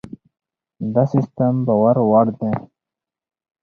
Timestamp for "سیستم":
1.13-1.53